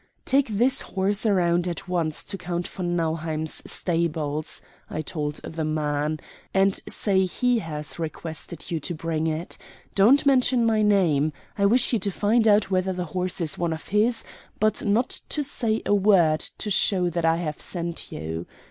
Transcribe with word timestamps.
"Take 0.25 0.47
this 0.47 0.81
horse 0.81 1.27
round 1.27 1.67
at 1.67 1.87
once 1.87 2.23
to 2.23 2.35
Count 2.35 2.67
von 2.67 2.95
Nauheim's 2.95 3.61
stables," 3.71 4.59
I 4.89 5.01
told 5.03 5.35
the 5.43 5.63
man, 5.63 6.19
"and 6.55 6.79
say 6.89 7.23
he 7.25 7.59
has 7.59 7.99
requested 7.99 8.71
you 8.71 8.79
to 8.79 8.95
bring 8.95 9.27
it. 9.27 9.59
Don't 9.93 10.25
mention 10.25 10.65
my 10.65 10.81
name. 10.81 11.33
I 11.55 11.67
wish 11.67 11.93
you 11.93 11.99
to 11.99 12.09
find 12.09 12.47
out 12.47 12.71
whether 12.71 12.93
the 12.93 13.05
horse 13.13 13.39
is 13.41 13.59
one 13.59 13.73
of 13.73 13.89
his, 13.89 14.23
but 14.59 14.83
not 14.83 15.21
to 15.29 15.43
say 15.43 15.83
a 15.85 15.93
word 15.93 16.39
to 16.57 16.71
show 16.71 17.11
that 17.11 17.23
I 17.23 17.35
have 17.37 17.61
sent 17.61 18.11
you. 18.11 18.47